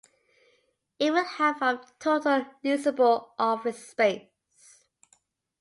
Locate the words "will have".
1.13-1.61